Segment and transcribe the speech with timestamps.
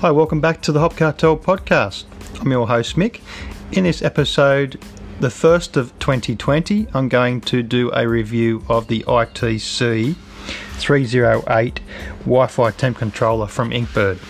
[0.00, 2.04] Hi, welcome back to the Hop Cartel podcast.
[2.40, 3.20] I'm your host Mick.
[3.72, 4.80] In this episode,
[5.18, 10.14] the first of 2020, I'm going to do a review of the ITC
[10.74, 11.80] 308
[12.20, 14.20] Wi Fi temp controller from Inkbird.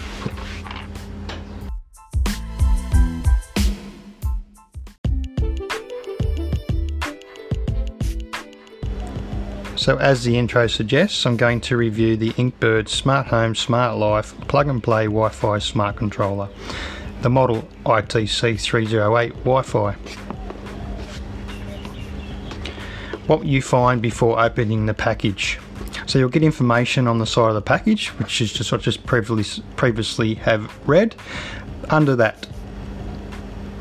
[9.88, 14.38] So, as the intro suggests, I'm going to review the Inkbird Smart Home Smart Life
[14.46, 16.50] plug and play Wi Fi smart controller,
[17.22, 19.92] the model ITC 308 Wi Fi.
[23.28, 25.58] What you find before opening the package.
[26.04, 29.06] So, you'll get information on the side of the package, which is just what just
[29.06, 31.16] previously, previously have read.
[31.88, 32.46] Under that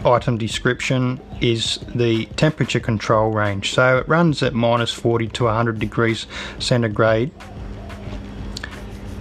[0.05, 3.73] item description is the temperature control range.
[3.73, 6.28] So it runs at minus 40 to 100 degrees
[6.59, 7.32] centigrade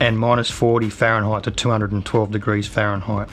[0.01, 3.29] and minus 40 Fahrenheit to 212 degrees Fahrenheit.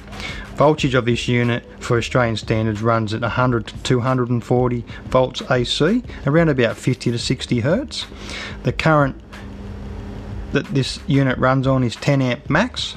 [0.56, 6.50] Voltage of this unit for Australian standards runs at 100 to 240 volts AC, around
[6.50, 8.06] about 50 to 60 hertz.
[8.62, 9.20] The current
[10.52, 12.96] that this unit runs on is 10 amp max.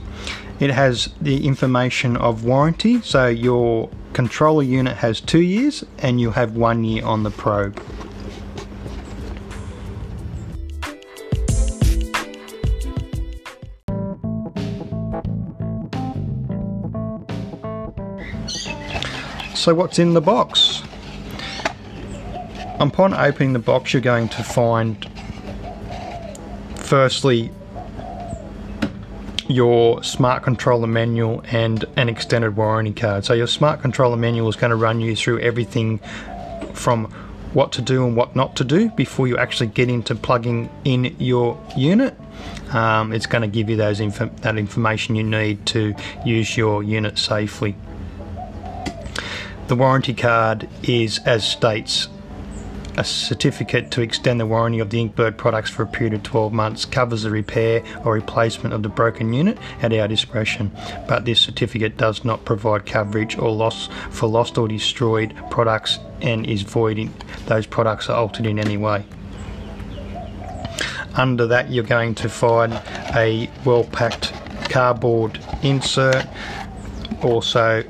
[0.61, 6.33] It has the information of warranty, so your controller unit has two years and you'll
[6.33, 7.79] have one year on the probe.
[19.55, 20.83] So what's in the box?
[22.81, 25.07] Upon opening the box you're going to find
[26.77, 27.51] firstly
[29.49, 33.25] your smart controller manual and an extended warranty card.
[33.25, 35.99] So your smart controller manual is going to run you through everything
[36.75, 37.07] from
[37.53, 41.17] what to do and what not to do before you actually get into plugging in
[41.19, 42.15] your unit.
[42.73, 45.95] Um, it's going to give you those inf- that information you need to
[46.25, 47.77] use your unit safely.
[49.69, 52.09] The warranty card is as states
[52.97, 56.53] a certificate to extend the warranty of the Inkbird products for a period of 12
[56.53, 60.71] months covers the repair or replacement of the broken unit at our discretion,
[61.07, 66.47] but this certificate does not provide coverage or loss for lost or destroyed products and
[66.47, 69.05] is void if those products are altered in any way.
[71.15, 72.73] Under that, you're going to find
[73.15, 74.33] a well packed
[74.71, 76.27] cardboard insert,
[77.23, 77.83] also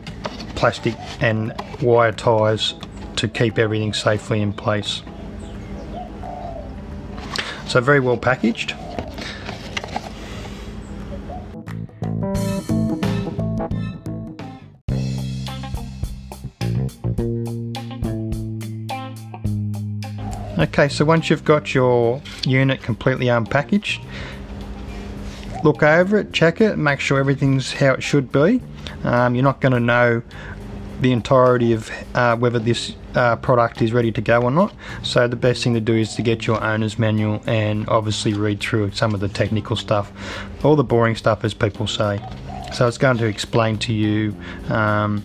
[0.55, 1.53] plastic and
[1.83, 2.75] wire ties
[3.17, 5.03] to keep everything safely in place.
[7.67, 8.75] So, very well packaged.
[20.59, 24.03] Okay, so once you've got your unit completely unpackaged,
[25.63, 28.63] look over it, check it, make sure everything's how it should be.
[29.05, 30.23] Um, you're not going to know
[31.01, 34.75] the entirety of uh, whether this uh, product is ready to go or not.
[35.03, 38.61] So the best thing to do is to get your owner's manual and obviously read
[38.61, 40.13] through some of the technical stuff,
[40.65, 42.21] all the boring stuff, as people say.
[42.73, 44.35] So it's going to explain to you
[44.69, 45.25] um,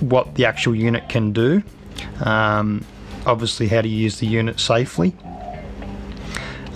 [0.00, 1.62] what the actual unit can do,
[2.20, 2.84] um,
[3.26, 5.14] obviously how to use the unit safely.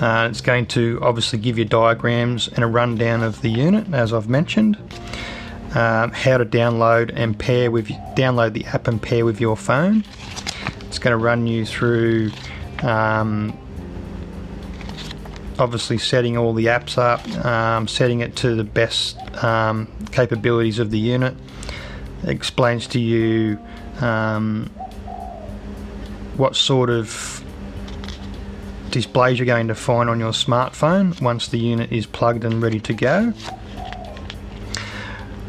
[0.01, 4.13] Uh, it's going to obviously give you diagrams and a rundown of the unit, as
[4.13, 4.77] I've mentioned
[5.77, 10.05] um, how to download and pair with download the app and pair with your phone.
[10.87, 12.31] It's going to run you through
[12.83, 13.57] um,
[15.59, 20.91] obviously setting all the apps up, um, setting it to the best um, capabilities of
[20.91, 21.37] the unit.
[22.23, 23.59] It explains to you
[24.01, 24.71] um,
[26.39, 27.45] what sort of
[28.91, 32.81] displays you're going to find on your smartphone once the unit is plugged and ready
[32.81, 33.35] to go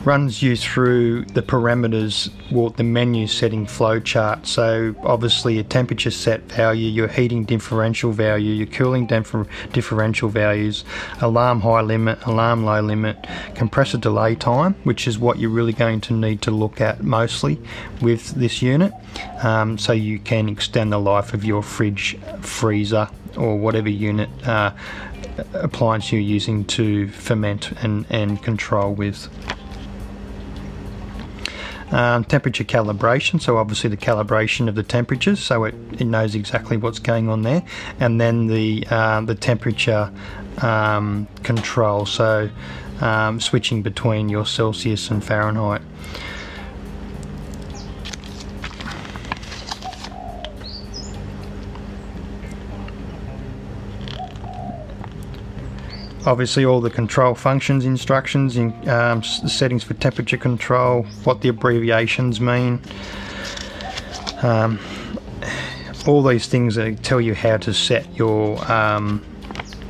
[0.08, 4.46] runs you through the parameters, well, the menu setting flowchart.
[4.46, 10.86] So obviously, a temperature set value, your heating differential value, your cooling differential values,
[11.20, 16.00] alarm high limit, alarm low limit, compressor delay time, which is what you're really going
[16.00, 17.60] to need to look at mostly
[18.02, 18.94] with this unit,
[19.44, 24.30] um, so you can extend the life of your fridge, freezer, or whatever unit.
[24.48, 24.72] Uh,
[25.54, 29.30] appliance you're using to ferment and, and control with.
[31.90, 36.76] Um, temperature calibration, so obviously the calibration of the temperatures, so it, it knows exactly
[36.76, 37.64] what's going on there,
[37.98, 40.12] and then the uh, the temperature
[40.62, 42.50] um, control, so
[43.00, 45.82] um, switching between your Celsius and Fahrenheit.
[56.28, 62.40] Obviously all the control functions instructions in um, settings for temperature control what the abbreviations
[62.40, 62.80] mean
[64.44, 64.80] um,
[66.06, 69.24] all these things that tell you how to set your um,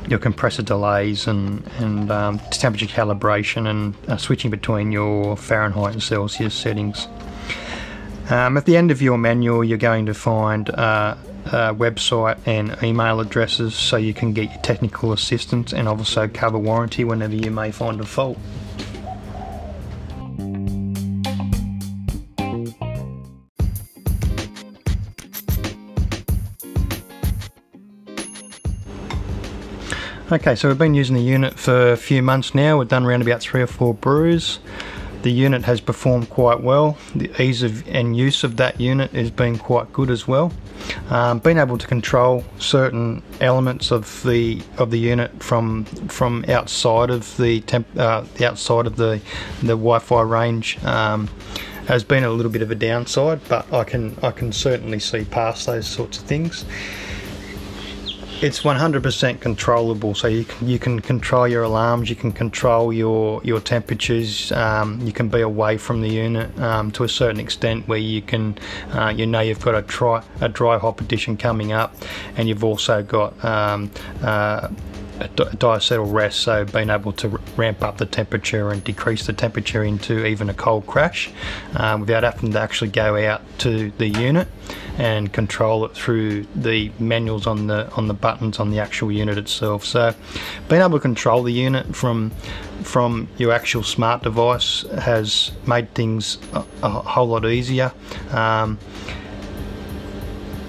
[0.08, 6.02] your compressor delays and and um, temperature calibration and uh, switching between your Fahrenheit and
[6.02, 7.08] Celsius settings.
[8.30, 11.16] Um, at the end of your manual, you're going to find uh,
[11.46, 16.58] a website and email addresses so you can get your technical assistance and also cover
[16.58, 18.38] warranty whenever you may find a fault.
[30.30, 32.78] Okay, so we've been using the unit for a few months now.
[32.78, 34.60] We've done around about three or four brews.
[35.28, 36.98] The unit has performed quite well.
[37.14, 40.54] The ease of and use of that unit has been quite good as well.
[41.10, 47.10] Um, being able to control certain elements of the of the unit from from outside
[47.10, 49.20] of the temp, uh, the outside of the
[49.60, 51.28] the Wi-Fi range um,
[51.88, 55.26] has been a little bit of a downside, but I can I can certainly see
[55.26, 56.64] past those sorts of things
[58.42, 60.14] it's 100% controllable.
[60.14, 65.00] So you can, you can control your alarms you can control your your temperatures um,
[65.02, 68.58] you can be away from the unit um, to a certain extent where you can
[68.92, 71.96] uh, you know you've got a dry a dry hop addition coming up
[72.36, 73.90] and you've also got um,
[74.22, 74.70] uh,
[75.20, 79.84] a diacetyl rest, so being able to ramp up the temperature and decrease the temperature
[79.84, 81.30] into even a cold crash
[81.76, 84.48] um, without having to actually go out to the unit
[84.98, 89.38] and control it through the manuals on the on the buttons on the actual unit
[89.38, 89.86] itself.
[89.86, 90.14] So
[90.70, 92.32] being able to control the unit from
[92.84, 97.92] from your actual smart device has made things a, a whole lot easier.
[98.32, 98.80] Um,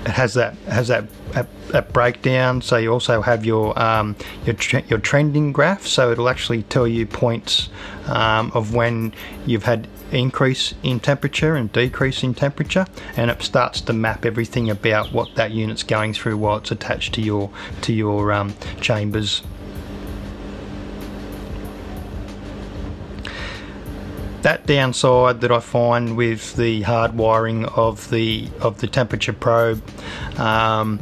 [0.09, 2.63] has that has that, breakdown.
[2.63, 4.57] So you also have your um, your
[4.89, 5.87] your trending graph.
[5.87, 7.69] So it'll actually tell you points
[8.07, 9.13] um, of when
[9.47, 14.71] you've had increase in temperature and decrease in temperature, and it starts to map everything
[14.71, 17.51] about what that unit's going through while it's attached to your
[17.83, 19.43] to your um, chambers.
[24.43, 29.83] That downside that I find with the hard wiring of the of the temperature probe
[30.39, 31.01] um,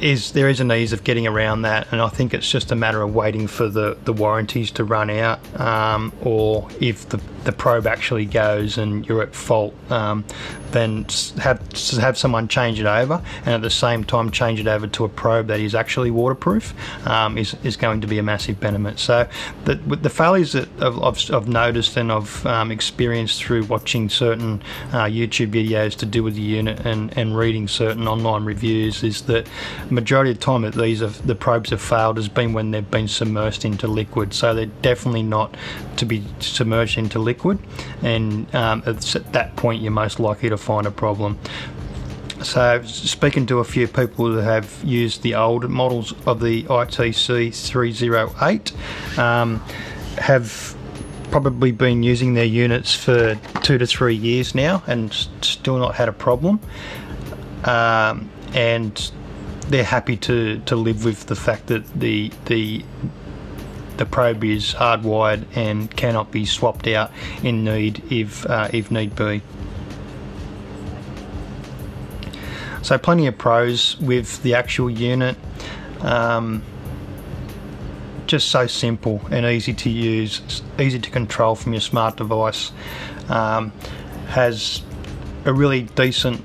[0.00, 2.74] is there is an ease of getting around that, and I think it's just a
[2.74, 7.52] matter of waiting for the, the warranties to run out, um, or if the, the
[7.52, 10.24] probe actually goes and you're at fault, um,
[10.72, 11.06] then
[11.38, 11.60] have
[11.98, 15.08] have someone change it over, and at the same time change it over to a
[15.08, 16.74] probe that is actually waterproof
[17.06, 18.98] um, is, is going to be a massive benefit.
[18.98, 19.28] So
[19.64, 24.62] the, the failures that I've, I've, noticed and I've um, experienced through watching certain
[24.92, 29.22] uh, YouTube videos to do with the unit and, and reading certain online reviews is
[29.22, 29.46] that
[29.90, 32.90] majority of the time that these have, the probes have failed has been when they've
[32.90, 34.34] been submerged into liquid.
[34.34, 35.56] So they're definitely not
[35.96, 37.58] to be submerged into liquid,
[38.02, 39.00] and um, at
[39.32, 41.38] that point you're most likely to find a problem.
[42.42, 47.54] So, speaking to a few people that have used the old models of the ITC
[47.54, 48.72] 308,
[49.18, 49.60] um,
[50.18, 50.76] have
[51.30, 56.08] probably been using their units for two to three years now and still not had
[56.08, 56.60] a problem.
[57.64, 59.10] Um, and
[59.68, 62.84] they're happy to, to live with the fact that the the
[63.96, 67.10] the probe is hardwired and cannot be swapped out
[67.42, 69.42] in need if uh, if need be.
[72.82, 75.36] So plenty of pros with the actual unit.
[76.02, 76.62] Um,
[78.26, 82.72] just so simple and easy to use, easy to control from your smart device.
[83.28, 83.72] Um,
[84.28, 84.82] has
[85.44, 86.44] a really decent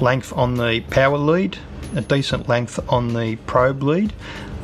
[0.00, 1.58] length on the power lead
[1.94, 4.12] a decent length on the probe lead.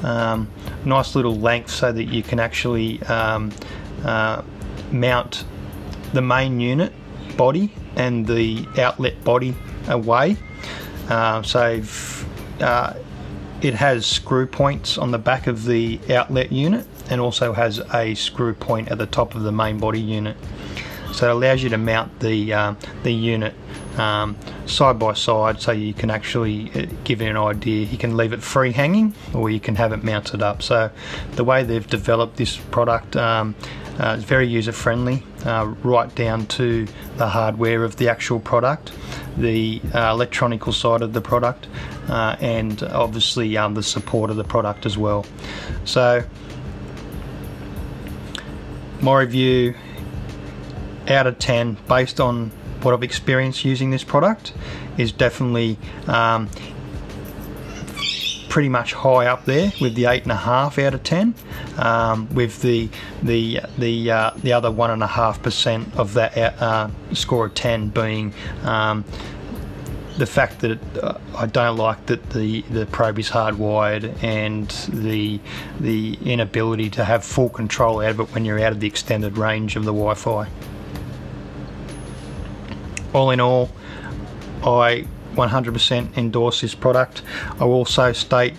[0.02, 0.48] Um,
[0.84, 3.52] nice little length so that you can actually um,
[4.04, 4.42] uh,
[4.92, 5.44] mount
[6.12, 6.92] the main unit
[7.36, 9.54] body and the outlet body
[9.88, 10.36] away.
[11.08, 11.82] Uh, so
[12.60, 12.94] uh,
[13.60, 18.14] it has screw points on the back of the outlet unit and also has a
[18.14, 20.36] screw point at the top of the main body unit.
[21.12, 23.54] So it allows you to mount the uh, the unit
[23.96, 24.36] um,
[24.68, 27.86] side by side so you can actually uh, give it an idea.
[27.86, 30.62] You can leave it free hanging or you can have it mounted up.
[30.62, 30.90] So
[31.32, 33.54] the way they've developed this product um,
[33.98, 38.92] uh, is very user friendly, uh, right down to the hardware of the actual product,
[39.36, 41.66] the uh, electronical side of the product,
[42.08, 45.26] uh, and obviously um, the support of the product as well.
[45.84, 46.22] So
[49.00, 49.74] my review
[51.08, 54.52] out of 10 based on what I've experienced using this product
[54.96, 56.48] is definitely um,
[58.48, 61.34] pretty much high up there with the eight and a half out of ten,
[61.76, 62.88] um, with the
[63.22, 67.54] the the uh, the other one and a half percent of that uh, score of
[67.54, 68.32] ten being.
[68.62, 69.04] Um,
[70.16, 75.38] the fact that uh, I don't like that the, the probe is hardwired and the
[75.78, 79.38] the inability to have full control out of it when you're out of the extended
[79.38, 80.48] range of the Wi-Fi.
[83.12, 83.70] All in all,
[84.62, 87.22] I 100% endorse this product.
[87.60, 88.54] I will also state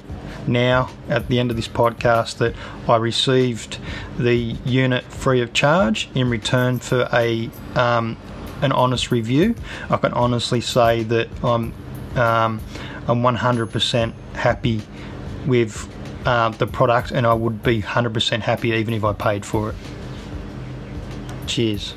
[0.48, 2.56] now at the end of this podcast that
[2.88, 3.78] I received
[4.18, 8.18] the unit free of charge in return for a um,
[8.62, 9.56] an honest review.
[9.90, 11.74] I can honestly say that I'm
[12.16, 12.60] um,
[13.08, 14.82] I'm 100% happy
[15.46, 15.88] with
[16.26, 19.76] uh, the product, and I would be 100% happy even if I paid for it.
[21.48, 21.96] Cheers.